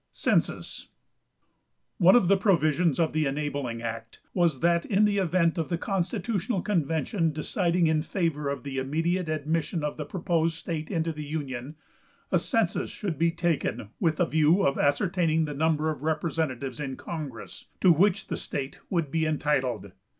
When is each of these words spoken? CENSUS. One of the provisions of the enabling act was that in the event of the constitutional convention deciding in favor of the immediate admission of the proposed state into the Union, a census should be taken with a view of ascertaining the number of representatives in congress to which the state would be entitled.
CENSUS. 0.13 0.87
One 1.99 2.15
of 2.15 2.27
the 2.27 2.35
provisions 2.35 2.99
of 2.99 3.13
the 3.13 3.27
enabling 3.27 3.83
act 3.83 4.19
was 4.33 4.61
that 4.61 4.83
in 4.83 5.05
the 5.05 5.19
event 5.19 5.59
of 5.59 5.69
the 5.69 5.77
constitutional 5.77 6.63
convention 6.63 7.31
deciding 7.31 7.85
in 7.85 8.01
favor 8.01 8.49
of 8.49 8.63
the 8.63 8.79
immediate 8.79 9.29
admission 9.29 9.83
of 9.83 9.97
the 9.97 10.05
proposed 10.05 10.55
state 10.55 10.89
into 10.89 11.13
the 11.13 11.23
Union, 11.23 11.75
a 12.31 12.39
census 12.39 12.89
should 12.89 13.19
be 13.19 13.29
taken 13.29 13.89
with 13.99 14.19
a 14.19 14.25
view 14.25 14.65
of 14.65 14.79
ascertaining 14.79 15.45
the 15.45 15.53
number 15.53 15.91
of 15.91 16.01
representatives 16.01 16.79
in 16.79 16.97
congress 16.97 17.65
to 17.79 17.91
which 17.91 18.25
the 18.25 18.37
state 18.37 18.79
would 18.89 19.11
be 19.11 19.27
entitled. 19.27 19.91